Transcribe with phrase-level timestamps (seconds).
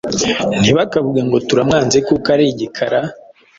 [0.61, 2.99] ntibakavuge ngo turamwanze kubera ari igikara,